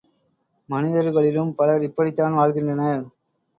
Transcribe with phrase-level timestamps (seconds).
[0.69, 3.03] மனிதர்களிலும் பலர் இப்படித்தான் வாழ்கின்றனர்.